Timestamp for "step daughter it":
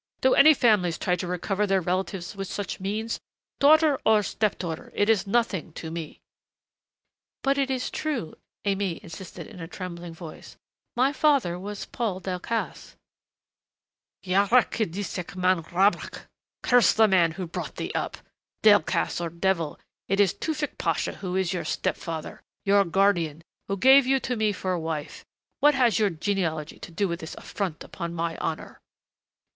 4.23-5.11